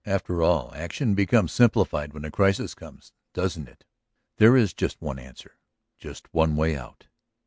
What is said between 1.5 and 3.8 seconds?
simplified when a crisis comes; doesn't